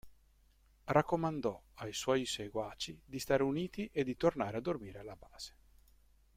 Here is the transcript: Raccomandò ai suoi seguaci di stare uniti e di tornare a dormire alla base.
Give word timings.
Raccomandò 0.85 1.61
ai 1.75 1.93
suoi 1.93 2.25
seguaci 2.25 2.99
di 3.05 3.19
stare 3.19 3.43
uniti 3.43 3.87
e 3.93 4.03
di 4.03 4.17
tornare 4.17 4.57
a 4.57 4.59
dormire 4.59 4.97
alla 4.97 5.15
base. 5.15 5.53